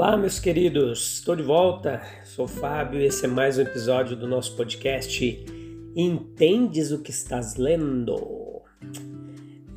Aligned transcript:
Olá, 0.00 0.16
meus 0.16 0.38
queridos, 0.38 1.16
estou 1.18 1.36
de 1.36 1.42
volta. 1.42 2.00
Sou 2.24 2.48
Fábio 2.48 2.98
e 2.98 3.04
esse 3.04 3.26
é 3.26 3.28
mais 3.28 3.58
um 3.58 3.60
episódio 3.60 4.16
do 4.16 4.26
nosso 4.26 4.56
podcast 4.56 5.44
Entendes 5.94 6.90
o 6.90 7.02
que 7.02 7.10
estás 7.10 7.56
lendo? 7.56 8.62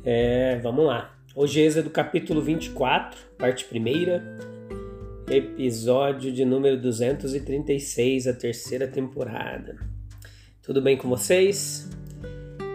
É, 0.02 0.58
vamos 0.62 0.86
lá. 0.86 1.14
Hoje 1.36 1.66
é 1.66 1.82
do 1.82 1.90
capítulo 1.90 2.40
24, 2.40 3.20
parte 3.36 3.66
1, 3.70 5.30
episódio 5.30 6.32
de 6.32 6.42
número 6.42 6.80
236, 6.80 8.26
a 8.26 8.32
terceira 8.32 8.88
temporada. 8.88 9.76
Tudo 10.62 10.80
bem 10.80 10.96
com 10.96 11.06
vocês? 11.06 11.86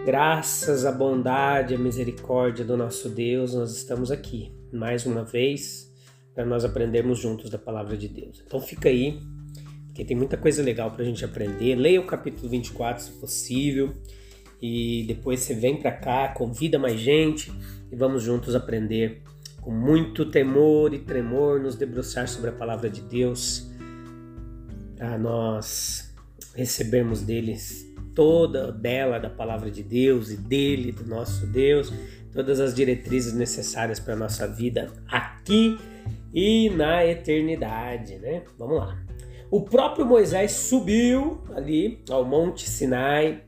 Graças 0.06 0.86
à 0.86 0.92
bondade 0.92 1.74
e 1.74 1.78
misericórdia 1.78 2.64
do 2.64 2.76
nosso 2.76 3.08
Deus, 3.08 3.54
nós 3.54 3.76
estamos 3.76 4.12
aqui 4.12 4.54
mais 4.72 5.04
uma 5.04 5.24
vez 5.24 5.89
para 6.34 6.44
nós 6.44 6.64
aprendermos 6.64 7.18
juntos 7.18 7.50
da 7.50 7.58
palavra 7.58 7.96
de 7.96 8.08
Deus. 8.08 8.42
Então 8.46 8.60
fica 8.60 8.88
aí, 8.88 9.20
porque 9.86 10.04
tem 10.04 10.16
muita 10.16 10.36
coisa 10.36 10.62
legal 10.62 10.90
para 10.90 11.02
a 11.02 11.04
gente 11.04 11.24
aprender. 11.24 11.74
Leia 11.74 12.00
o 12.00 12.06
capítulo 12.06 12.48
24 12.48 13.02
se 13.02 13.10
possível 13.12 13.92
e 14.60 15.04
depois 15.06 15.40
você 15.40 15.54
vem 15.54 15.76
para 15.76 15.92
cá, 15.92 16.28
convida 16.28 16.78
mais 16.78 17.00
gente 17.00 17.52
e 17.90 17.96
vamos 17.96 18.22
juntos 18.22 18.54
aprender 18.54 19.22
com 19.60 19.70
muito 19.70 20.24
temor 20.24 20.94
e 20.94 21.00
tremor, 21.00 21.60
nos 21.60 21.76
debruçar 21.76 22.28
sobre 22.28 22.50
a 22.50 22.52
palavra 22.52 22.88
de 22.88 23.02
Deus, 23.02 23.70
para 24.96 25.18
nós 25.18 26.14
recebermos 26.54 27.22
deles 27.22 27.86
toda 28.14 28.72
dela 28.72 29.18
da 29.18 29.30
palavra 29.30 29.70
de 29.70 29.82
Deus 29.82 30.30
e 30.30 30.36
dele, 30.36 30.92
do 30.92 31.06
nosso 31.06 31.46
Deus, 31.46 31.92
todas 32.32 32.60
as 32.60 32.74
diretrizes 32.74 33.32
necessárias 33.32 34.00
para 34.00 34.16
nossa 34.16 34.46
vida 34.46 34.92
aqui 35.06 35.78
e 36.32 36.70
na 36.70 37.04
eternidade, 37.04 38.18
né? 38.18 38.42
Vamos 38.58 38.78
lá. 38.78 38.98
O 39.50 39.62
próprio 39.62 40.06
Moisés 40.06 40.52
subiu 40.52 41.42
ali 41.54 42.02
ao 42.08 42.24
Monte 42.24 42.68
Sinai. 42.68 43.42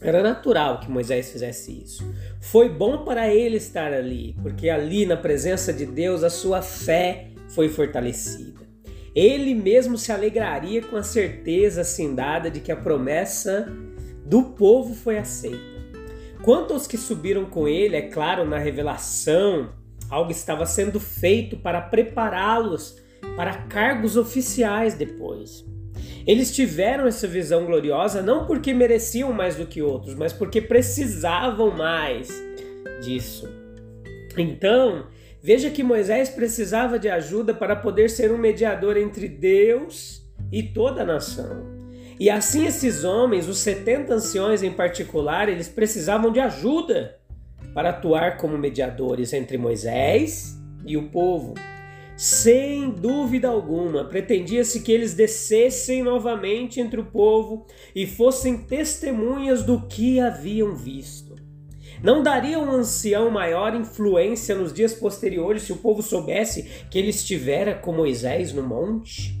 Era 0.00 0.22
natural 0.22 0.80
que 0.80 0.90
Moisés 0.90 1.30
fizesse 1.30 1.82
isso. 1.82 2.02
Foi 2.40 2.70
bom 2.70 3.04
para 3.04 3.28
ele 3.32 3.58
estar 3.58 3.92
ali, 3.92 4.34
porque 4.42 4.70
ali 4.70 5.04
na 5.04 5.16
presença 5.16 5.74
de 5.74 5.84
Deus 5.84 6.24
a 6.24 6.30
sua 6.30 6.62
fé 6.62 7.28
foi 7.48 7.68
fortalecida. 7.68 8.60
Ele 9.14 9.54
mesmo 9.54 9.98
se 9.98 10.10
alegraria 10.10 10.80
com 10.80 10.96
a 10.96 11.02
certeza 11.02 11.82
assim 11.82 12.14
dada 12.14 12.50
de 12.50 12.60
que 12.60 12.72
a 12.72 12.76
promessa 12.76 13.70
do 14.24 14.44
povo 14.44 14.94
foi 14.94 15.18
aceita. 15.18 15.58
Quanto 16.42 16.72
aos 16.72 16.86
que 16.86 16.96
subiram 16.96 17.44
com 17.44 17.68
ele, 17.68 17.96
é 17.96 18.02
claro, 18.02 18.46
na 18.46 18.56
revelação 18.56 19.68
Algo 20.10 20.30
estava 20.32 20.66
sendo 20.66 20.98
feito 20.98 21.56
para 21.56 21.80
prepará-los 21.80 22.96
para 23.36 23.54
cargos 23.54 24.16
oficiais 24.16 24.94
depois. 24.94 25.64
Eles 26.26 26.54
tiveram 26.54 27.06
essa 27.06 27.26
visão 27.26 27.64
gloriosa 27.64 28.20
não 28.20 28.46
porque 28.46 28.74
mereciam 28.74 29.32
mais 29.32 29.56
do 29.56 29.66
que 29.66 29.80
outros, 29.80 30.14
mas 30.14 30.32
porque 30.32 30.60
precisavam 30.60 31.70
mais 31.70 32.28
disso. 33.02 33.48
Então, 34.36 35.06
veja 35.42 35.70
que 35.70 35.82
Moisés 35.82 36.28
precisava 36.28 36.98
de 36.98 37.08
ajuda 37.08 37.54
para 37.54 37.76
poder 37.76 38.10
ser 38.10 38.32
um 38.32 38.38
mediador 38.38 38.96
entre 38.96 39.28
Deus 39.28 40.22
e 40.52 40.62
toda 40.62 41.02
a 41.02 41.06
nação. 41.06 41.80
E 42.18 42.28
assim 42.28 42.66
esses 42.66 43.02
homens, 43.04 43.48
os 43.48 43.58
70 43.58 44.14
anciões 44.14 44.62
em 44.62 44.72
particular, 44.72 45.48
eles 45.48 45.68
precisavam 45.68 46.30
de 46.30 46.40
ajuda 46.40 47.19
para 47.74 47.90
atuar 47.90 48.36
como 48.36 48.58
mediadores 48.58 49.32
entre 49.32 49.56
Moisés 49.56 50.58
e 50.84 50.96
o 50.96 51.08
povo. 51.10 51.54
Sem 52.16 52.90
dúvida 52.90 53.48
alguma, 53.48 54.04
pretendia-se 54.04 54.82
que 54.82 54.92
eles 54.92 55.14
descessem 55.14 56.02
novamente 56.02 56.78
entre 56.78 57.00
o 57.00 57.06
povo 57.06 57.66
e 57.94 58.06
fossem 58.06 58.58
testemunhas 58.58 59.62
do 59.62 59.86
que 59.86 60.20
haviam 60.20 60.74
visto. 60.74 61.36
Não 62.02 62.22
daria 62.22 62.58
um 62.58 62.70
ancião 62.70 63.30
maior 63.30 63.74
influência 63.74 64.54
nos 64.54 64.72
dias 64.72 64.94
posteriores 64.94 65.62
se 65.62 65.72
o 65.72 65.76
povo 65.76 66.02
soubesse 66.02 66.68
que 66.90 66.98
ele 66.98 67.10
estivera 67.10 67.74
com 67.74 67.92
Moisés 67.92 68.52
no 68.52 68.62
monte? 68.62 69.38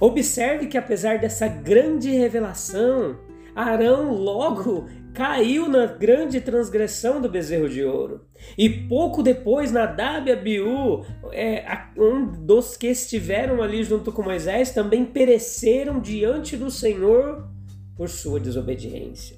Observe 0.00 0.66
que, 0.66 0.78
apesar 0.78 1.18
dessa 1.18 1.46
grande 1.46 2.10
revelação, 2.10 3.18
Arão 3.54 4.12
logo 4.12 4.86
caiu 5.12 5.68
na 5.68 5.86
grande 5.86 6.40
transgressão 6.40 7.20
do 7.20 7.28
bezerro 7.28 7.68
de 7.68 7.84
ouro. 7.84 8.24
E 8.56 8.68
pouco 8.68 9.22
depois, 9.22 9.72
Nadab 9.72 10.28
e 10.28 10.32
Abiú, 10.32 11.04
é, 11.32 11.64
um 11.96 12.26
dos 12.26 12.76
que 12.76 12.86
estiveram 12.86 13.62
ali 13.62 13.82
junto 13.82 14.12
com 14.12 14.22
Moisés, 14.22 14.70
também 14.70 15.04
pereceram 15.04 16.00
diante 16.00 16.56
do 16.56 16.70
Senhor 16.70 17.48
por 17.96 18.08
sua 18.08 18.40
desobediência. 18.40 19.36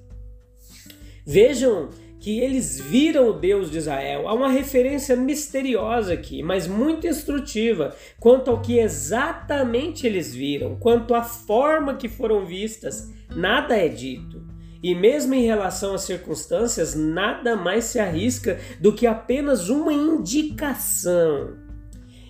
Vejam 1.25 1.91
que 2.23 2.39
eles 2.39 2.81
viram 2.81 3.31
o 3.31 3.33
Deus 3.33 3.69
de 3.69 3.79
Israel. 3.79 4.29
Há 4.29 4.34
uma 4.34 4.49
referência 4.49 5.17
misteriosa 5.17 6.12
aqui, 6.12 6.41
mas 6.41 6.69
muito 6.69 7.05
instrutiva 7.05 7.97
quanto 8.21 8.49
ao 8.49 8.62
que 8.62 8.79
exatamente 8.79 10.06
eles 10.06 10.33
viram, 10.33 10.77
quanto 10.77 11.15
à 11.15 11.25
forma 11.25 11.97
que 11.97 12.09
foram 12.09 12.47
vistas. 12.47 13.11
Nada 13.37 13.76
é 13.76 13.88
dito. 13.88 14.43
E 14.82 14.94
mesmo 14.94 15.32
em 15.34 15.44
relação 15.44 15.94
às 15.94 16.03
circunstâncias, 16.03 16.94
nada 16.94 17.54
mais 17.54 17.84
se 17.84 18.00
arrisca 18.00 18.59
do 18.81 18.93
que 18.93 19.06
apenas 19.06 19.69
uma 19.69 19.93
indicação. 19.93 21.56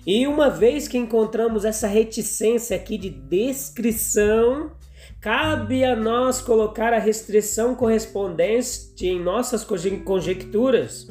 E 0.05 0.27
uma 0.27 0.49
vez 0.49 0.87
que 0.87 0.97
encontramos 0.97 1.65
essa 1.65 1.87
reticência 1.87 2.75
aqui 2.75 2.97
de 2.97 3.09
descrição, 3.09 4.71
cabe 5.19 5.83
a 5.83 5.95
nós 5.95 6.41
colocar 6.41 6.93
a 6.93 6.99
restrição 6.99 7.73
correspondente 7.73 9.07
em 9.07 9.19
nossas 9.19 9.65
conjecturas. 10.05 11.07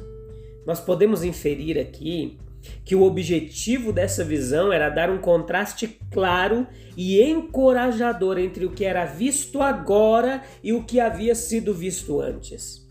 Nós 0.65 0.79
podemos 0.79 1.25
inferir 1.25 1.79
aqui 1.79 2.39
que 2.85 2.95
o 2.95 3.03
objetivo 3.03 3.93
dessa 3.93 4.25
visão 4.25 4.73
era 4.73 4.89
dar 4.89 5.11
um 5.11 5.19
contraste 5.19 5.99
claro 6.11 6.67
e 6.97 7.23
encorajador 7.23 8.39
entre 8.39 8.65
o 8.65 8.71
que 8.71 8.85
era 8.85 9.05
visto 9.05 9.61
agora 9.61 10.43
e 10.63 10.73
o 10.73 10.85
que 10.85 11.01
havia 11.01 11.35
sido 11.35 11.73
visto 11.73 12.21
antes. 12.21 12.83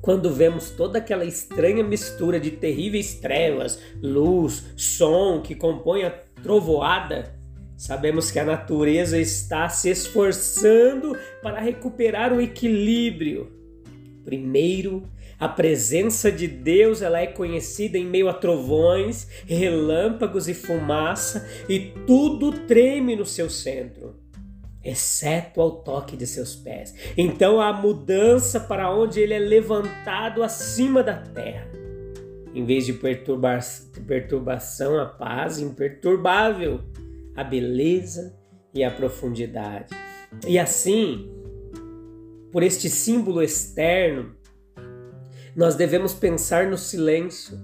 Quando 0.00 0.32
vemos 0.32 0.70
toda 0.70 0.98
aquela 0.98 1.24
estranha 1.24 1.82
mistura 1.82 2.38
de 2.38 2.52
terríveis 2.52 3.14
trevas, 3.14 3.80
luz, 4.00 4.64
som 4.76 5.42
que 5.42 5.54
compõe 5.54 6.04
a 6.04 6.10
trovoada, 6.42 7.34
sabemos 7.76 8.30
que 8.30 8.38
a 8.38 8.44
natureza 8.44 9.18
está 9.18 9.68
se 9.68 9.90
esforçando 9.90 11.16
para 11.42 11.60
recuperar 11.60 12.32
o 12.32 12.40
equilíbrio. 12.40 13.52
Primeiro, 14.24 15.02
a 15.38 15.48
presença 15.48 16.32
de 16.32 16.48
Deus 16.48 17.00
ela 17.00 17.20
é 17.20 17.26
conhecida 17.26 17.96
em 17.96 18.04
meio 18.04 18.28
a 18.28 18.34
trovões, 18.34 19.28
relâmpagos 19.46 20.48
e 20.48 20.54
fumaça, 20.54 21.48
e 21.68 21.92
tudo 22.06 22.50
treme 22.66 23.14
no 23.14 23.24
seu 23.24 23.48
centro, 23.48 24.16
exceto 24.82 25.60
ao 25.60 25.82
toque 25.82 26.16
de 26.16 26.26
seus 26.26 26.56
pés. 26.56 26.92
Então 27.16 27.60
há 27.60 27.72
mudança 27.72 28.58
para 28.58 28.92
onde 28.92 29.20
ele 29.20 29.34
é 29.34 29.38
levantado 29.38 30.42
acima 30.42 31.04
da 31.04 31.16
terra. 31.16 31.70
Em 32.52 32.64
vez 32.64 32.84
de 32.84 32.94
perturbar, 32.94 33.60
perturbação, 34.06 34.98
a 34.98 35.06
paz 35.06 35.60
imperturbável, 35.60 36.80
a 37.36 37.44
beleza 37.44 38.36
e 38.74 38.82
a 38.82 38.90
profundidade. 38.90 39.94
E 40.46 40.58
assim, 40.58 41.30
por 42.50 42.64
este 42.64 42.90
símbolo 42.90 43.40
externo, 43.42 44.37
nós 45.54 45.74
devemos 45.74 46.14
pensar 46.14 46.66
no 46.66 46.78
silêncio, 46.78 47.58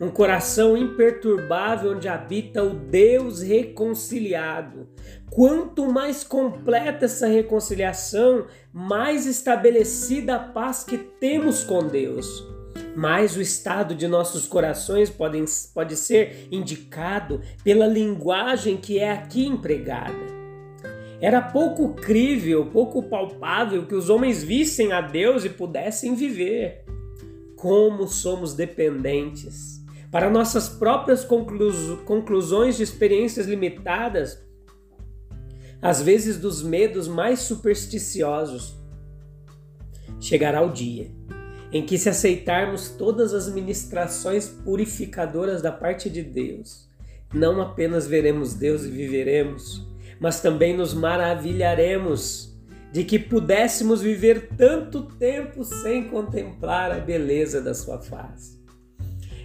um 0.00 0.08
coração 0.08 0.76
imperturbável 0.76 1.92
onde 1.92 2.08
habita 2.08 2.62
o 2.62 2.74
Deus 2.74 3.40
reconciliado. 3.40 4.88
Quanto 5.30 5.86
mais 5.90 6.24
completa 6.24 7.04
essa 7.04 7.26
reconciliação, 7.26 8.46
mais 8.72 9.26
estabelecida 9.26 10.36
a 10.36 10.38
paz 10.38 10.84
que 10.84 10.98
temos 10.98 11.64
com 11.64 11.86
Deus. 11.86 12.44
Mais 12.96 13.36
o 13.36 13.40
estado 13.40 13.94
de 13.94 14.06
nossos 14.06 14.46
corações 14.46 15.08
pode, 15.08 15.42
pode 15.74 15.96
ser 15.96 16.48
indicado 16.50 17.40
pela 17.64 17.86
linguagem 17.86 18.76
que 18.76 18.98
é 18.98 19.12
aqui 19.12 19.46
empregada. 19.46 20.32
Era 21.20 21.40
pouco 21.40 21.94
crível, 21.94 22.66
pouco 22.66 23.04
palpável 23.04 23.86
que 23.86 23.94
os 23.94 24.10
homens 24.10 24.42
vissem 24.42 24.92
a 24.92 25.00
Deus 25.00 25.44
e 25.44 25.48
pudessem 25.48 26.16
viver. 26.16 26.81
Como 27.62 28.08
somos 28.08 28.54
dependentes. 28.54 29.84
Para 30.10 30.28
nossas 30.28 30.68
próprias 30.68 31.24
conclusões 31.24 32.76
de 32.76 32.82
experiências 32.82 33.46
limitadas, 33.46 34.44
às 35.80 36.02
vezes 36.02 36.38
dos 36.38 36.60
medos 36.60 37.06
mais 37.06 37.38
supersticiosos. 37.38 38.74
Chegará 40.18 40.60
o 40.60 40.72
dia 40.72 41.12
em 41.70 41.86
que, 41.86 41.96
se 41.96 42.08
aceitarmos 42.08 42.88
todas 42.88 43.32
as 43.32 43.48
ministrações 43.48 44.48
purificadoras 44.48 45.62
da 45.62 45.70
parte 45.70 46.10
de 46.10 46.20
Deus, 46.20 46.90
não 47.32 47.62
apenas 47.62 48.08
veremos 48.08 48.54
Deus 48.54 48.82
e 48.82 48.88
viveremos, 48.88 49.86
mas 50.18 50.40
também 50.40 50.76
nos 50.76 50.92
maravilharemos 50.92 52.51
de 52.92 53.04
que 53.04 53.18
pudéssemos 53.18 54.02
viver 54.02 54.50
tanto 54.56 55.02
tempo 55.02 55.64
sem 55.64 56.08
contemplar 56.08 56.92
a 56.92 57.00
beleza 57.00 57.60
da 57.60 57.74
sua 57.74 58.00
face. 58.00 58.60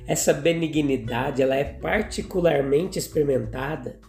Essa 0.06 0.34
benignidade 0.34 1.42
ela 1.42 1.56
é 1.56 1.64
particularmente 1.64 3.00
experimentada 3.00 4.00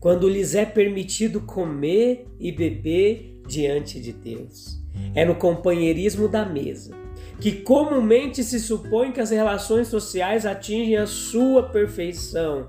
quando 0.00 0.28
lhes 0.28 0.54
é 0.54 0.64
permitido 0.64 1.40
comer 1.40 2.26
e 2.38 2.52
beber 2.52 3.40
diante 3.46 4.00
de 4.00 4.12
Deus. 4.12 4.78
É 5.14 5.24
no 5.24 5.34
companheirismo 5.34 6.28
da 6.28 6.44
mesa 6.44 6.94
que 7.40 7.52
comumente 7.52 8.42
se 8.42 8.58
supõe 8.58 9.12
que 9.12 9.20
as 9.20 9.30
relações 9.30 9.86
sociais 9.88 10.44
atingem 10.44 10.96
a 10.96 11.06
sua 11.06 11.62
perfeição. 11.62 12.68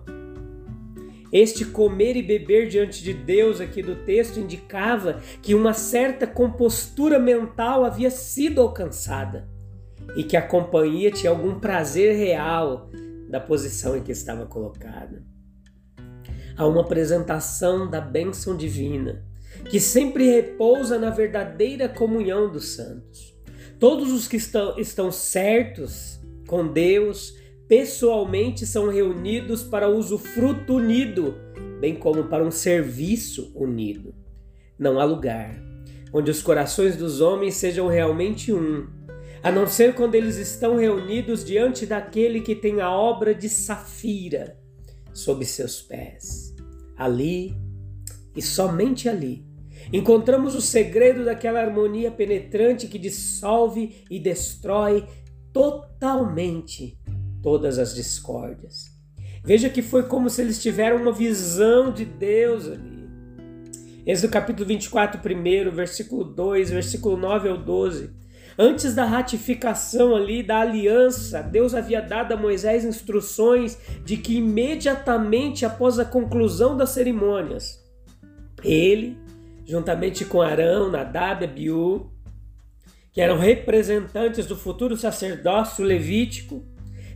Este 1.32 1.64
comer 1.64 2.16
e 2.16 2.24
beber 2.24 2.68
diante 2.68 3.04
de 3.04 3.14
Deus 3.14 3.62
aqui 3.62 3.84
do 3.84 3.96
texto 4.04 4.40
indicava 4.40 5.22
que 5.42 5.54
uma 5.54 5.74
certa 5.74 6.26
compostura 6.26 7.20
mental 7.20 7.86
havia 7.86 8.10
sido 8.10 8.62
alcançada 8.62 9.48
e 10.16 10.24
que 10.24 10.36
a 10.36 10.42
companhia 10.42 11.12
tinha 11.12 11.30
algum 11.30 11.60
prazer 11.60 12.16
real 12.16 12.90
da 13.30 13.40
posição 13.40 13.96
em 13.96 14.02
que 14.02 14.12
estava 14.12 14.46
colocada 14.48 15.24
a 16.60 16.68
uma 16.68 16.82
apresentação 16.82 17.90
da 17.90 18.02
bênção 18.02 18.58
divina, 18.58 19.24
que 19.70 19.80
sempre 19.80 20.30
repousa 20.30 21.00
na 21.00 21.10
verdadeira 21.10 21.88
comunhão 21.88 22.52
dos 22.52 22.76
santos. 22.76 23.34
Todos 23.80 24.12
os 24.12 24.28
que 24.28 24.36
estão, 24.36 24.78
estão 24.78 25.10
certos 25.10 26.20
com 26.48 26.68
Deus, 26.68 27.34
pessoalmente 27.70 28.66
são 28.66 28.90
reunidos 28.90 29.64
para 29.64 29.88
usufruto 29.88 30.78
unido, 30.78 31.36
bem 31.80 31.96
como 31.96 32.24
para 32.24 32.44
um 32.44 32.50
serviço 32.50 33.52
unido. 33.56 34.14
Não 34.78 35.00
há 35.00 35.04
lugar 35.06 35.70
onde 36.12 36.32
os 36.32 36.42
corações 36.42 36.98
dos 36.98 37.22
homens 37.22 37.54
sejam 37.54 37.88
realmente 37.88 38.52
um, 38.52 38.88
a 39.44 39.52
não 39.52 39.68
ser 39.68 39.94
quando 39.94 40.16
eles 40.16 40.38
estão 40.38 40.78
reunidos 40.78 41.46
diante 41.46 41.86
daquele 41.86 42.42
que 42.42 42.56
tem 42.56 42.82
a 42.82 42.92
obra 42.92 43.36
de 43.36 43.48
Safira 43.48 44.58
sob 45.14 45.46
seus 45.46 45.80
pés 45.82 46.56
ali 46.98 47.56
e 48.36 48.42
somente 48.42 49.08
ali 49.08 49.46
encontramos 49.94 50.56
o 50.56 50.62
segredo 50.62 51.24
daquela 51.24 51.62
harmonia 51.62 52.10
penetrante 52.10 52.88
que 52.88 52.98
dissolve 52.98 54.04
e 54.10 54.20
destrói 54.20 55.06
totalmente 55.54 56.99
todas 57.42 57.80
as 57.80 57.96
discórdias. 57.96 58.86
Veja 59.44 59.70
que 59.70 59.82
foi 59.82 60.04
como 60.04 60.30
se 60.30 60.42
eles 60.42 60.62
tiveram 60.62 60.98
uma 60.98 61.12
visão 61.12 61.92
de 61.92 62.06
Deus 62.06 62.68
ali. 62.68 63.10
Êxodo 64.06 64.32
capítulo 64.32 64.66
24, 64.66 65.22
primeiro, 65.22 65.72
versículo 65.72 66.24
2, 66.24 66.72
versículo 66.72 67.16
9 67.16 67.50
ao 67.50 67.58
12. 67.58 68.12
Antes 68.58 68.94
da 68.94 69.06
ratificação 69.06 70.16
ali 70.16 70.44
da 70.44 70.60
aliança, 70.60 71.42
Deus 71.42 71.74
havia 71.74 72.02
dado 72.02 72.34
a 72.34 72.38
Moisés 72.38 72.84
instruções 72.84 73.78
de 74.04 74.18
que 74.18 74.38
imediatamente 74.38 75.66
após 75.66 75.98
a 75.98 76.04
conclusão 76.04 76.76
das 76.76 76.90
cerimônias, 76.90 77.80
ele, 78.64 79.18
juntamente 79.66 80.26
com 80.26 80.42
Arão, 80.42 80.92
Nadab 80.92 81.44
e 81.44 81.48
Abiú, 81.48 82.12
que 83.14 83.22
eram 83.22 83.38
representantes 83.38 84.46
do 84.46 84.58
futuro 84.58 84.98
sacerdócio 84.98 85.86
levítico, 85.86 86.66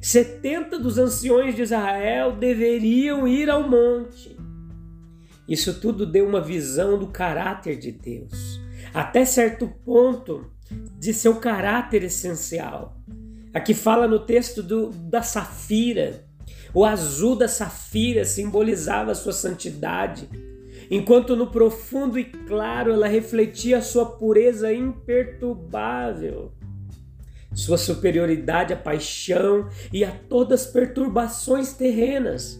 70 0.03 0.79
dos 0.79 0.97
anciões 0.97 1.55
de 1.55 1.61
Israel 1.61 2.33
deveriam 2.33 3.25
ir 3.25 3.49
ao 3.49 3.69
monte. 3.69 4.35
Isso 5.47 5.79
tudo 5.79 6.05
deu 6.05 6.27
uma 6.27 6.41
visão 6.41 6.99
do 6.99 7.07
caráter 7.07 7.77
de 7.77 7.93
Deus. 7.93 8.59
Até 8.93 9.23
certo 9.23 9.65
ponto, 9.85 10.51
de 10.99 11.13
seu 11.13 11.35
caráter 11.35 12.03
essencial. 12.03 12.97
Aqui 13.53 13.73
fala 13.73 14.05
no 14.05 14.19
texto 14.19 14.61
do, 14.61 14.89
da 14.89 15.21
safira. 15.21 16.25
O 16.73 16.83
azul 16.83 17.37
da 17.37 17.47
safira 17.47 18.25
simbolizava 18.25 19.15
sua 19.15 19.31
santidade, 19.31 20.27
enquanto 20.91 21.33
no 21.33 21.47
profundo 21.47 22.19
e 22.19 22.25
claro 22.25 22.91
ela 22.91 23.07
refletia 23.07 23.81
sua 23.81 24.05
pureza 24.05 24.73
imperturbável, 24.73 26.51
sua 27.53 27.77
superioridade 27.77 28.73
à 28.73 28.77
paixão 28.77 29.69
e 29.91 30.03
a 30.03 30.11
todas 30.11 30.61
as 30.61 30.67
perturbações 30.67 31.73
terrenas, 31.73 32.59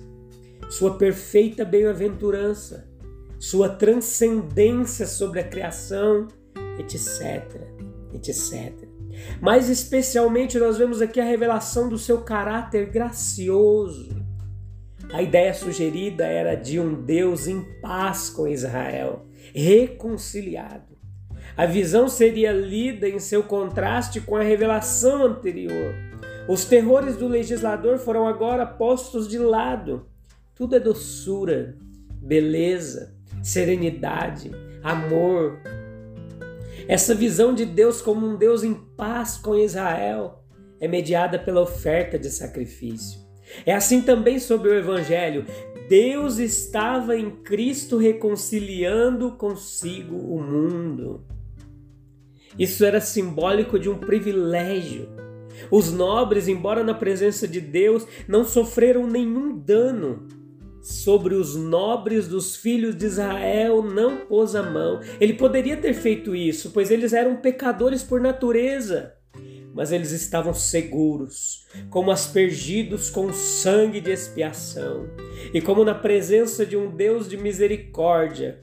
sua 0.70 0.98
perfeita 0.98 1.66
bem-aventurança, 1.66 2.88
sua 3.40 3.70
transcendência 3.70 5.06
sobre 5.06 5.40
a 5.40 5.44
criação, 5.44 6.28
etc 6.80 7.84
etc. 8.14 8.74
Mas 9.42 9.70
especialmente 9.70 10.58
nós 10.58 10.78
vemos 10.78 11.02
aqui 11.02 11.20
a 11.20 11.26
revelação 11.26 11.90
do 11.90 11.98
seu 11.98 12.22
caráter 12.22 12.90
gracioso. 12.90 14.24
A 15.12 15.22
ideia 15.22 15.54
sugerida 15.54 16.26
era 16.26 16.56
de 16.56 16.80
um 16.80 17.04
Deus 17.04 17.48
em 17.48 17.62
paz 17.82 18.30
com 18.30 18.48
Israel, 18.48 19.26
reconciliado. 19.54 20.93
A 21.56 21.66
visão 21.66 22.08
seria 22.08 22.52
lida 22.52 23.08
em 23.08 23.20
seu 23.20 23.44
contraste 23.44 24.20
com 24.22 24.36
a 24.36 24.42
revelação 24.42 25.26
anterior. 25.26 25.94
Os 26.48 26.66
terrores 26.66 27.16
do 27.16 27.28
legislador 27.28 27.98
foram 27.98 28.28
agora 28.28 28.66
postos 28.66 29.28
de 29.28 29.38
lado. 29.38 30.08
Tudo 30.56 30.76
é 30.76 30.80
doçura, 30.80 31.78
beleza, 32.22 33.16
serenidade, 33.42 34.52
amor, 34.84 35.60
essa 36.88 37.16
visão 37.16 37.54
de 37.54 37.66
Deus 37.66 38.02
como 38.02 38.28
um 38.28 38.36
Deus 38.36 38.64
em 38.64 38.74
paz 38.74 39.38
com 39.38 39.56
Israel 39.56 40.44
é 40.80 40.88
mediada 40.88 41.40
pela 41.40 41.62
oferta 41.62 42.20
de 42.20 42.30
sacrifício. 42.30 43.22
É 43.66 43.74
assim 43.74 44.02
também 44.02 44.38
sobre 44.38 44.70
o 44.70 44.76
Evangelho. 44.76 45.46
Deus 45.88 46.40
estava 46.40 47.16
em 47.16 47.30
Cristo 47.30 47.98
reconciliando 47.98 49.32
consigo 49.34 50.16
o 50.16 50.42
mundo. 50.42 51.24
Isso 52.58 52.86
era 52.86 53.02
simbólico 53.02 53.80
de 53.80 53.90
um 53.90 53.98
privilégio. 53.98 55.10
Os 55.70 55.92
nobres, 55.92 56.48
embora 56.48 56.84
na 56.84 56.94
presença 56.94 57.48
de 57.48 57.62
Deus, 57.62 58.06
não 58.28 58.44
sofreram 58.44 59.08
nenhum 59.08 59.58
dano 59.58 60.28
sobre 60.84 61.34
os 61.34 61.56
nobres 61.56 62.28
dos 62.28 62.58
filhos 62.58 62.94
de 62.94 63.06
Israel 63.06 63.82
não 63.82 64.18
pôs 64.26 64.54
a 64.54 64.62
mão. 64.62 65.00
Ele 65.20 65.34
poderia 65.34 65.78
ter 65.78 65.94
feito 65.94 66.36
isso, 66.36 66.72
pois 66.72 66.92
eles 66.92 67.14
eram 67.14 67.38
pecadores 67.38 68.04
por 68.04 68.20
natureza. 68.20 69.14
Mas 69.74 69.92
eles 69.92 70.12
estavam 70.12 70.54
seguros, 70.54 71.66
como 71.90 72.12
aspergidos 72.12 73.10
com 73.10 73.34
sangue 73.34 74.02
de 74.02 74.12
expiação, 74.12 75.08
e 75.52 75.62
como 75.62 75.84
na 75.84 75.96
presença 75.96 76.64
de 76.64 76.78
um 76.78 76.94
Deus 76.96 77.28
de 77.28 77.38
misericórdia, 77.38 78.62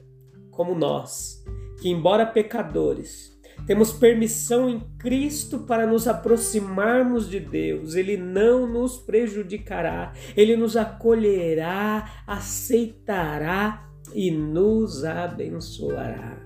como 0.51 0.73
nós, 0.73 1.43
que, 1.81 1.89
embora 1.89 2.25
pecadores, 2.25 3.30
temos 3.65 3.91
permissão 3.91 4.69
em 4.69 4.79
Cristo 4.97 5.59
para 5.59 5.85
nos 5.85 6.07
aproximarmos 6.07 7.29
de 7.29 7.39
Deus. 7.39 7.95
Ele 7.95 8.17
não 8.17 8.67
nos 8.67 8.97
prejudicará, 8.97 10.13
ele 10.35 10.55
nos 10.55 10.75
acolherá, 10.75 12.23
aceitará 12.27 13.89
e 14.13 14.31
nos 14.31 15.03
abençoará. 15.03 16.37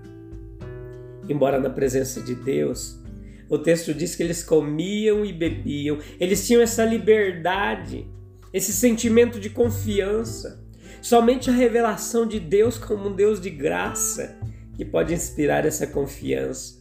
Embora 1.28 1.58
na 1.58 1.70
presença 1.70 2.20
de 2.20 2.34
Deus, 2.34 3.02
o 3.48 3.58
texto 3.58 3.92
diz 3.92 4.14
que 4.14 4.22
eles 4.22 4.44
comiam 4.44 5.24
e 5.24 5.32
bebiam, 5.32 5.98
eles 6.20 6.46
tinham 6.46 6.62
essa 6.62 6.84
liberdade 6.84 8.08
esse 8.56 8.72
sentimento 8.72 9.38
de 9.38 9.50
confiança. 9.50 10.64
Somente 11.02 11.50
a 11.50 11.52
revelação 11.52 12.26
de 12.26 12.40
Deus 12.40 12.78
como 12.78 13.10
um 13.10 13.14
Deus 13.14 13.38
de 13.38 13.50
graça 13.50 14.38
que 14.74 14.82
pode 14.82 15.12
inspirar 15.12 15.66
essa 15.66 15.86
confiança. 15.86 16.80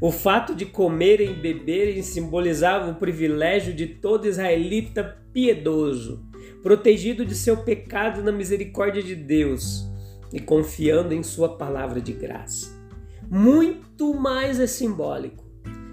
O 0.00 0.10
fato 0.12 0.54
de 0.54 0.66
comerem 0.66 1.30
e 1.30 1.34
beberem 1.34 2.02
simbolizava 2.02 2.90
o 2.90 2.96
privilégio 2.96 3.72
de 3.72 3.86
todo 3.86 4.26
israelita 4.26 5.16
piedoso, 5.32 6.22
protegido 6.62 7.24
de 7.24 7.34
seu 7.34 7.58
pecado 7.58 8.22
na 8.22 8.30
misericórdia 8.30 9.02
de 9.02 9.14
Deus 9.14 9.88
e 10.32 10.38
confiando 10.38 11.14
em 11.14 11.22
Sua 11.22 11.56
palavra 11.56 11.98
de 12.00 12.12
graça. 12.12 12.76
Muito 13.30 14.12
mais 14.12 14.60
é 14.60 14.66
simbólico 14.66 15.44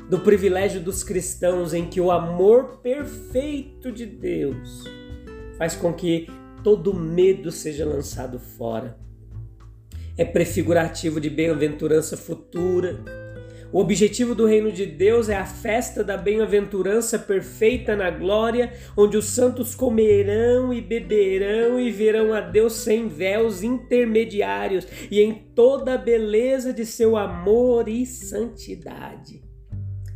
do 0.09 0.19
privilégio 0.19 0.81
dos 0.81 1.01
cristãos 1.01 1.73
em 1.73 1.85
que 1.85 2.01
o 2.01 2.11
amor 2.11 2.79
perfeito 2.81 3.89
de 3.89 4.05
Deus 4.05 4.83
faz 5.57 5.75
com 5.75 5.93
que 5.93 6.27
todo 6.61 6.93
medo 6.93 7.51
seja 7.51 7.85
lançado 7.85 8.37
fora. 8.37 8.97
É 10.17 10.25
prefigurativo 10.25 11.21
de 11.21 11.29
bem-aventurança 11.29 12.17
futura 12.17 13.22
o 13.73 13.79
objetivo 13.79 14.35
do 14.35 14.45
reino 14.45 14.71
de 14.71 14.85
Deus 14.85 15.29
é 15.29 15.35
a 15.35 15.47
festa 15.47 16.03
da 16.03 16.15
bem-aventurança 16.15 17.17
perfeita 17.17 17.95
na 17.95 18.11
glória, 18.11 18.71
onde 18.95 19.17
os 19.17 19.25
santos 19.25 19.73
comerão 19.73 20.71
e 20.71 20.79
beberão 20.79 21.79
e 21.79 21.89
verão 21.89 22.33
a 22.33 22.39
Deus 22.39 22.73
sem 22.73 23.07
véus 23.07 23.63
intermediários 23.63 24.87
e 25.09 25.19
em 25.19 25.33
toda 25.33 25.95
a 25.95 25.97
beleza 25.97 26.71
de 26.71 26.85
seu 26.85 27.17
amor 27.17 27.89
e 27.89 28.05
santidade. 28.05 29.41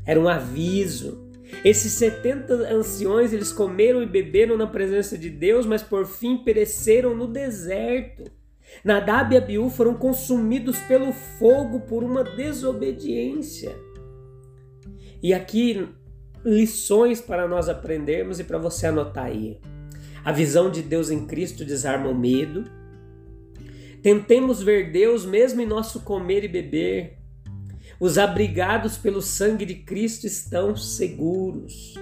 Era 0.05 0.19
um 0.19 0.29
aviso. 0.29 1.25
Esses 1.65 1.93
70 1.93 2.53
anciões, 2.71 3.33
eles 3.33 3.51
comeram 3.51 4.03
e 4.03 4.05
beberam 4.05 4.55
na 4.55 4.67
presença 4.67 5.17
de 5.17 5.31
Deus, 5.31 5.65
mas 5.65 5.81
por 5.81 6.05
fim 6.05 6.37
pereceram 6.37 7.15
no 7.15 7.25
deserto. 7.25 8.36
Nadab 8.83 9.33
e 9.33 9.37
Abiú 9.37 9.69
foram 9.69 9.93
consumidos 9.93 10.79
pelo 10.81 11.11
fogo 11.11 11.81
por 11.81 12.03
uma 12.03 12.23
desobediência. 12.23 13.75
E 15.21 15.33
aqui 15.33 15.87
lições 16.45 17.19
para 17.19 17.47
nós 17.47 17.67
aprendermos 17.67 18.39
e 18.39 18.43
para 18.43 18.57
você 18.57 18.87
anotar 18.87 19.25
aí. 19.25 19.59
A 20.23 20.31
visão 20.31 20.69
de 20.69 20.81
Deus 20.81 21.09
em 21.09 21.25
Cristo 21.25 21.65
desarma 21.65 22.09
o 22.09 22.17
medo. 22.17 22.65
Tentemos 24.01 24.61
ver 24.61 24.91
Deus 24.91 25.25
mesmo 25.25 25.61
em 25.61 25.65
nosso 25.65 26.01
comer 26.01 26.43
e 26.43 26.47
beber. 26.47 27.17
Os 27.99 28.17
abrigados 28.17 28.97
pelo 28.97 29.21
sangue 29.21 29.65
de 29.65 29.75
Cristo 29.75 30.27
estão 30.27 30.75
seguros. 30.75 31.95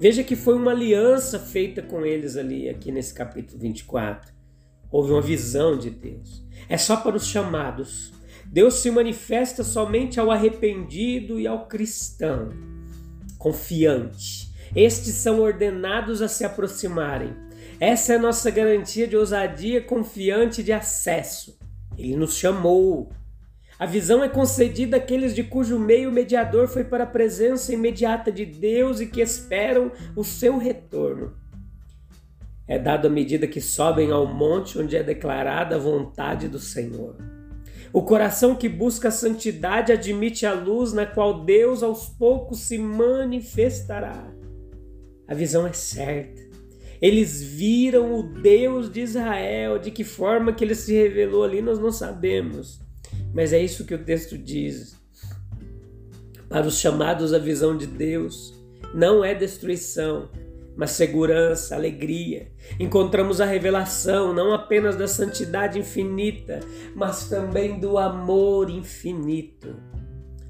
Veja 0.00 0.24
que 0.24 0.34
foi 0.34 0.54
uma 0.54 0.72
aliança 0.72 1.38
feita 1.38 1.80
com 1.80 2.04
eles 2.04 2.36
ali, 2.36 2.68
aqui 2.68 2.90
nesse 2.90 3.14
capítulo 3.14 3.60
24 3.60 4.33
houve 4.94 5.10
uma 5.10 5.20
visão 5.20 5.76
de 5.76 5.90
Deus. 5.90 6.46
É 6.68 6.78
só 6.78 6.96
para 6.98 7.16
os 7.16 7.26
chamados. 7.26 8.12
Deus 8.46 8.74
se 8.74 8.92
manifesta 8.92 9.64
somente 9.64 10.20
ao 10.20 10.30
arrependido 10.30 11.40
e 11.40 11.48
ao 11.48 11.66
cristão 11.66 12.50
confiante. 13.36 14.54
Estes 14.74 15.16
são 15.16 15.40
ordenados 15.40 16.22
a 16.22 16.28
se 16.28 16.44
aproximarem. 16.44 17.34
Essa 17.80 18.12
é 18.12 18.16
a 18.16 18.20
nossa 18.20 18.52
garantia 18.52 19.08
de 19.08 19.16
ousadia 19.16 19.82
confiante 19.82 20.62
de 20.62 20.72
acesso. 20.72 21.58
Ele 21.98 22.14
nos 22.14 22.36
chamou. 22.36 23.10
A 23.76 23.86
visão 23.86 24.22
é 24.22 24.28
concedida 24.28 24.98
àqueles 24.98 25.34
de 25.34 25.42
cujo 25.42 25.76
meio 25.76 26.12
mediador 26.12 26.68
foi 26.68 26.84
para 26.84 27.02
a 27.02 27.08
presença 27.08 27.74
imediata 27.74 28.30
de 28.30 28.46
Deus 28.46 29.00
e 29.00 29.06
que 29.06 29.20
esperam 29.20 29.90
o 30.14 30.22
seu 30.22 30.56
retorno 30.56 31.42
é 32.66 32.78
dado 32.78 33.06
à 33.08 33.10
medida 33.10 33.46
que 33.46 33.60
sobem 33.60 34.10
ao 34.10 34.26
monte 34.26 34.78
onde 34.78 34.96
é 34.96 35.02
declarada 35.02 35.76
a 35.76 35.78
vontade 35.78 36.48
do 36.48 36.58
Senhor. 36.58 37.16
O 37.92 38.02
coração 38.02 38.56
que 38.56 38.68
busca 38.68 39.08
a 39.08 39.12
santidade 39.12 39.92
admite 39.92 40.46
a 40.46 40.52
luz 40.52 40.92
na 40.92 41.06
qual 41.06 41.44
Deus 41.44 41.82
aos 41.82 42.08
poucos 42.08 42.60
se 42.60 42.76
manifestará. 42.78 44.32
A 45.28 45.34
visão 45.34 45.66
é 45.66 45.72
certa. 45.72 46.42
Eles 47.00 47.42
viram 47.42 48.18
o 48.18 48.22
Deus 48.22 48.90
de 48.90 49.00
Israel, 49.00 49.78
de 49.78 49.90
que 49.90 50.02
forma 50.02 50.52
que 50.52 50.64
ele 50.64 50.74
se 50.74 50.94
revelou 50.94 51.44
ali 51.44 51.60
nós 51.60 51.78
não 51.78 51.92
sabemos. 51.92 52.80
Mas 53.32 53.52
é 53.52 53.62
isso 53.62 53.84
que 53.84 53.94
o 53.94 54.04
texto 54.04 54.38
diz. 54.38 54.98
Para 56.48 56.66
os 56.66 56.78
chamados 56.78 57.32
à 57.32 57.38
visão 57.38 57.76
de 57.76 57.86
Deus, 57.86 58.54
não 58.94 59.24
é 59.24 59.34
destruição, 59.34 60.30
mas 60.76 60.92
segurança, 60.92 61.74
alegria. 61.74 62.52
Encontramos 62.78 63.40
a 63.40 63.44
revelação 63.44 64.32
não 64.32 64.52
apenas 64.52 64.96
da 64.96 65.06
santidade 65.06 65.78
infinita, 65.78 66.60
mas 66.94 67.28
também 67.28 67.78
do 67.78 67.98
amor 67.98 68.68
infinito. 68.70 69.76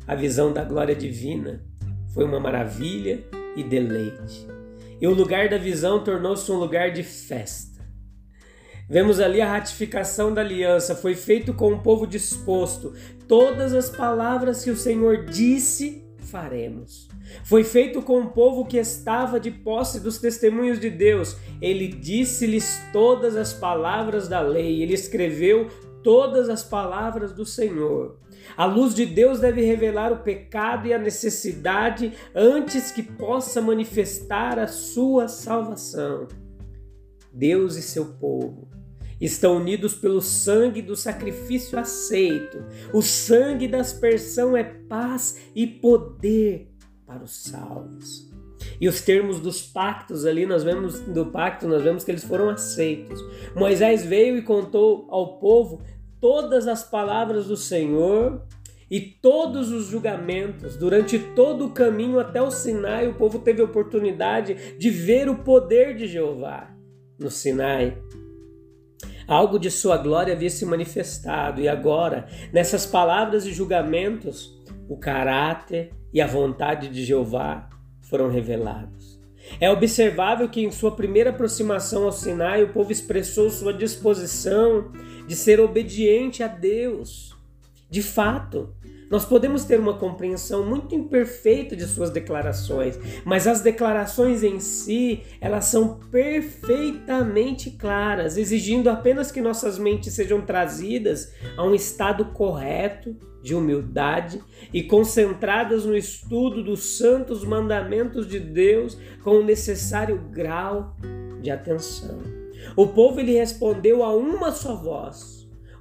A 0.06 0.14
visão 0.14 0.52
da 0.52 0.64
glória 0.64 0.94
divina 0.94 1.64
foi 2.12 2.24
uma 2.24 2.40
maravilha 2.40 3.24
e 3.56 3.62
deleite. 3.62 4.46
E 5.00 5.06
o 5.06 5.14
lugar 5.14 5.48
da 5.48 5.58
visão 5.58 6.02
tornou-se 6.02 6.50
um 6.50 6.56
lugar 6.56 6.90
de 6.90 7.02
festa. 7.02 7.74
Vemos 8.88 9.18
ali 9.18 9.40
a 9.40 9.50
ratificação 9.50 10.32
da 10.32 10.42
aliança, 10.42 10.94
foi 10.94 11.14
feito 11.14 11.54
com 11.54 11.72
o 11.72 11.82
povo 11.82 12.06
disposto. 12.06 12.94
Todas 13.26 13.72
as 13.72 13.88
palavras 13.88 14.62
que 14.62 14.70
o 14.70 14.76
Senhor 14.76 15.24
disse, 15.24 16.06
faremos. 16.18 17.08
Foi 17.44 17.64
feito 17.64 18.02
com 18.02 18.20
o 18.20 18.30
povo 18.30 18.64
que 18.64 18.76
estava 18.76 19.40
de 19.40 19.50
posse 19.50 20.00
dos 20.00 20.18
testemunhos 20.18 20.78
de 20.78 20.90
Deus. 20.90 21.36
Ele 21.60 21.88
disse-lhes 21.88 22.82
todas 22.92 23.36
as 23.36 23.52
palavras 23.52 24.28
da 24.28 24.40
lei, 24.40 24.82
ele 24.82 24.94
escreveu 24.94 25.68
todas 26.02 26.48
as 26.50 26.62
palavras 26.62 27.32
do 27.32 27.46
Senhor. 27.46 28.18
A 28.56 28.66
luz 28.66 28.94
de 28.94 29.06
Deus 29.06 29.40
deve 29.40 29.62
revelar 29.62 30.12
o 30.12 30.22
pecado 30.22 30.86
e 30.86 30.92
a 30.92 30.98
necessidade 30.98 32.12
antes 32.34 32.92
que 32.92 33.02
possa 33.02 33.60
manifestar 33.60 34.58
a 34.58 34.68
sua 34.68 35.26
salvação. 35.28 36.28
Deus 37.32 37.74
e 37.76 37.82
seu 37.82 38.04
povo 38.04 38.68
estão 39.20 39.56
unidos 39.56 39.94
pelo 39.94 40.20
sangue 40.20 40.82
do 40.82 40.94
sacrifício 40.94 41.78
aceito. 41.78 42.64
O 42.92 43.00
sangue 43.00 43.66
da 43.66 43.80
aspersão 43.80 44.56
é 44.56 44.62
paz 44.62 45.38
e 45.54 45.66
poder 45.66 46.73
para 47.06 47.22
os 47.22 47.44
salvos. 47.44 48.30
E 48.80 48.88
os 48.88 49.00
termos 49.02 49.40
dos 49.40 49.62
pactos 49.62 50.24
ali, 50.24 50.46
nós 50.46 50.64
vemos 50.64 51.00
do 51.00 51.26
pacto, 51.26 51.68
nós 51.68 51.82
vemos 51.82 52.04
que 52.04 52.10
eles 52.10 52.24
foram 52.24 52.50
aceitos. 52.50 53.20
Moisés 53.54 54.04
veio 54.04 54.36
e 54.36 54.42
contou 54.42 55.06
ao 55.10 55.38
povo 55.38 55.82
todas 56.20 56.66
as 56.66 56.82
palavras 56.82 57.46
do 57.46 57.56
Senhor 57.56 58.42
e 58.90 59.00
todos 59.00 59.70
os 59.70 59.86
julgamentos. 59.86 60.76
Durante 60.76 61.18
todo 61.18 61.66
o 61.66 61.70
caminho 61.70 62.18
até 62.18 62.40
o 62.40 62.50
Sinai, 62.50 63.08
o 63.08 63.14
povo 63.14 63.38
teve 63.38 63.62
oportunidade 63.62 64.76
de 64.78 64.90
ver 64.90 65.28
o 65.28 65.38
poder 65.38 65.96
de 65.96 66.06
Jeová 66.06 66.74
no 67.18 67.30
Sinai. 67.30 67.98
Algo 69.26 69.58
de 69.58 69.70
sua 69.70 69.96
glória 69.96 70.34
havia 70.34 70.50
se 70.50 70.66
manifestado, 70.66 71.60
e 71.60 71.68
agora, 71.68 72.26
nessas 72.52 72.84
palavras 72.84 73.46
e 73.46 73.52
julgamentos, 73.52 74.62
o 74.86 74.98
caráter 74.98 75.92
e 76.14 76.20
a 76.20 76.26
vontade 76.28 76.88
de 76.88 77.04
Jeová 77.04 77.68
foram 78.00 78.30
revelados. 78.30 79.20
É 79.60 79.68
observável 79.68 80.48
que 80.48 80.62
em 80.62 80.70
sua 80.70 80.92
primeira 80.92 81.30
aproximação 81.30 82.04
ao 82.04 82.12
Sinai, 82.12 82.62
o 82.62 82.72
povo 82.72 82.92
expressou 82.92 83.50
sua 83.50 83.74
disposição 83.74 84.92
de 85.26 85.34
ser 85.34 85.60
obediente 85.60 86.42
a 86.42 86.46
Deus. 86.46 87.33
De 87.94 88.02
fato, 88.02 88.74
nós 89.08 89.24
podemos 89.24 89.64
ter 89.64 89.78
uma 89.78 89.96
compreensão 89.96 90.66
muito 90.66 90.96
imperfeita 90.96 91.76
de 91.76 91.84
suas 91.84 92.10
declarações, 92.10 92.98
mas 93.24 93.46
as 93.46 93.60
declarações 93.60 94.42
em 94.42 94.58
si, 94.58 95.22
elas 95.40 95.66
são 95.66 96.00
perfeitamente 96.10 97.70
claras, 97.70 98.36
exigindo 98.36 98.90
apenas 98.90 99.30
que 99.30 99.40
nossas 99.40 99.78
mentes 99.78 100.12
sejam 100.12 100.40
trazidas 100.40 101.32
a 101.56 101.62
um 101.64 101.72
estado 101.72 102.24
correto 102.32 103.16
de 103.40 103.54
humildade 103.54 104.42
e 104.72 104.82
concentradas 104.82 105.84
no 105.84 105.96
estudo 105.96 106.64
dos 106.64 106.98
santos 106.98 107.44
mandamentos 107.44 108.26
de 108.26 108.40
Deus 108.40 108.98
com 109.22 109.36
o 109.36 109.44
necessário 109.44 110.18
grau 110.32 110.96
de 111.40 111.48
atenção. 111.48 112.18
O 112.74 112.88
povo 112.88 113.20
lhe 113.20 113.36
respondeu 113.36 114.02
a 114.02 114.12
uma 114.12 114.50
só 114.50 114.74
voz. 114.74 115.33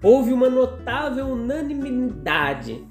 Houve 0.04 0.34
uma 0.34 0.50
notável 0.50 1.28
unanimidade 1.28 2.86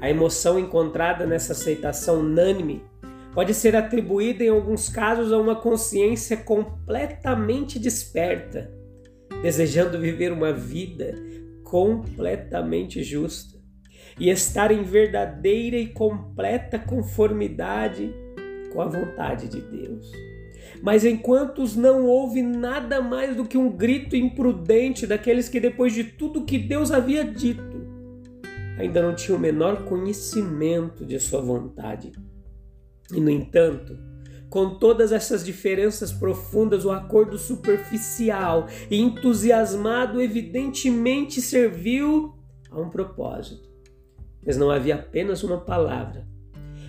a 0.00 0.08
emoção 0.08 0.58
encontrada 0.58 1.26
nessa 1.26 1.52
aceitação 1.52 2.20
unânime 2.20 2.82
pode 3.34 3.52
ser 3.52 3.74
atribuída 3.74 4.44
em 4.44 4.48
alguns 4.48 4.88
casos 4.88 5.32
a 5.32 5.38
uma 5.38 5.56
consciência 5.56 6.36
completamente 6.36 7.78
desperta, 7.78 8.70
desejando 9.42 9.98
viver 9.98 10.32
uma 10.32 10.52
vida 10.52 11.14
completamente 11.64 13.02
justa 13.02 13.58
e 14.18 14.30
estar 14.30 14.70
em 14.70 14.82
verdadeira 14.82 15.76
e 15.76 15.88
completa 15.88 16.78
conformidade 16.78 18.12
com 18.72 18.80
a 18.80 18.86
vontade 18.86 19.48
de 19.48 19.60
Deus. 19.60 20.10
Mas 20.82 21.04
enquanto 21.04 21.64
não 21.76 22.06
houve 22.06 22.42
nada 22.42 23.00
mais 23.00 23.36
do 23.36 23.44
que 23.44 23.58
um 23.58 23.70
grito 23.70 24.14
imprudente 24.14 25.06
daqueles 25.06 25.48
que, 25.48 25.60
depois 25.60 25.92
de 25.92 26.04
tudo 26.04 26.44
que 26.44 26.58
Deus 26.58 26.90
havia 26.90 27.24
dito, 27.24 27.86
ainda 28.78 29.02
não 29.02 29.14
tinham 29.14 29.38
o 29.38 29.40
menor 29.40 29.84
conhecimento 29.84 31.04
de 31.04 31.18
Sua 31.18 31.40
vontade. 31.40 32.12
E, 33.12 33.20
no 33.20 33.30
entanto, 33.30 33.98
com 34.48 34.78
todas 34.78 35.12
essas 35.12 35.44
diferenças 35.44 36.12
profundas, 36.12 36.84
o 36.84 36.90
acordo 36.90 37.36
superficial 37.36 38.66
e 38.90 38.98
entusiasmado 38.98 40.20
evidentemente 40.20 41.42
serviu 41.42 42.34
a 42.70 42.80
um 42.80 42.88
propósito. 42.88 43.68
Mas 44.44 44.56
não 44.56 44.70
havia 44.70 44.94
apenas 44.94 45.42
uma 45.42 45.58
palavra, 45.58 46.26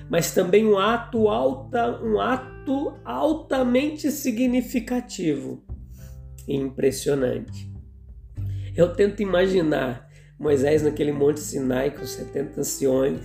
mas 0.10 0.32
também 0.34 0.66
um 0.66 0.78
ato, 0.78 1.28
alta, 1.28 2.02
um 2.04 2.20
ato 2.20 2.96
altamente 3.06 4.12
significativo 4.12 5.64
e 6.48 6.56
impressionante. 6.56 7.72
Eu 8.76 8.94
tento 8.94 9.22
imaginar 9.22 10.10
Moisés 10.40 10.82
naquele 10.82 11.12
monte 11.12 11.40
Sinai 11.40 11.92
com 11.92 12.06
70 12.06 12.62
anciões 12.62 13.20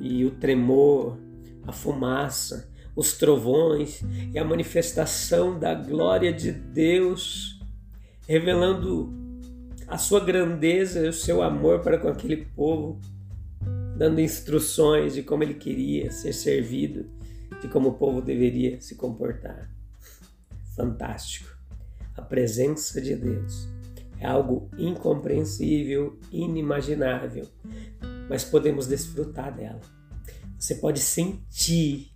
e 0.00 0.24
o 0.24 0.30
tremor, 0.30 1.18
a 1.66 1.72
fumaça, 1.72 2.70
os 2.94 3.14
trovões 3.14 4.02
e 4.32 4.38
a 4.38 4.44
manifestação 4.44 5.58
da 5.58 5.74
glória 5.74 6.32
de 6.32 6.52
Deus, 6.52 7.58
revelando 8.28 9.12
a 9.88 9.98
sua 9.98 10.20
grandeza 10.20 11.04
e 11.04 11.08
o 11.08 11.12
seu 11.12 11.42
amor 11.42 11.80
para 11.80 11.98
com 11.98 12.08
aquele 12.08 12.36
povo, 12.36 13.00
dando 13.96 14.20
instruções 14.20 15.14
de 15.14 15.22
como 15.22 15.42
ele 15.42 15.54
queria 15.54 16.10
ser 16.10 16.32
servido, 16.32 17.08
de 17.60 17.68
como 17.68 17.90
o 17.90 17.94
povo 17.94 18.20
deveria 18.20 18.80
se 18.80 18.96
comportar. 18.96 19.70
Fantástico. 20.76 21.56
A 22.16 22.22
presença 22.22 23.00
de 23.00 23.14
Deus 23.14 23.68
é 24.18 24.26
algo 24.26 24.70
incompreensível, 24.78 26.18
inimaginável, 26.30 27.48
mas 28.28 28.44
podemos 28.44 28.86
desfrutar 28.86 29.54
dela. 29.54 29.80
Você 30.58 30.76
pode 30.76 31.00
sentir 31.00 32.12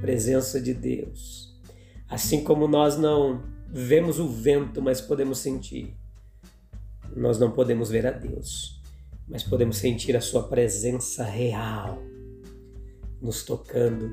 presença 0.00 0.60
de 0.60 0.74
Deus. 0.74 1.54
Assim 2.08 2.44
como 2.44 2.68
nós 2.68 2.96
não 2.96 3.42
vemos 3.68 4.18
o 4.18 4.28
vento, 4.28 4.80
mas 4.80 5.00
podemos 5.00 5.38
sentir. 5.38 5.96
Nós 7.14 7.38
não 7.38 7.50
podemos 7.50 7.90
ver 7.90 8.06
a 8.06 8.12
Deus, 8.12 8.75
mas 9.28 9.42
podemos 9.42 9.78
sentir 9.78 10.16
a 10.16 10.20
Sua 10.20 10.44
presença 10.44 11.24
real, 11.24 11.98
nos 13.20 13.44
tocando 13.44 14.10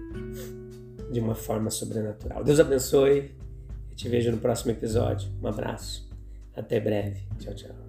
de 1.11 1.19
uma 1.19 1.35
forma 1.35 1.69
sobrenatural. 1.69 2.43
Deus 2.43 2.59
abençoe. 2.59 3.31
Eu 3.91 3.95
te 3.95 4.09
vejo 4.09 4.31
no 4.31 4.37
próximo 4.37 4.71
episódio. 4.71 5.29
Um 5.41 5.47
abraço. 5.47 6.09
Até 6.55 6.79
breve. 6.79 7.21
Tchau, 7.39 7.53
tchau. 7.53 7.82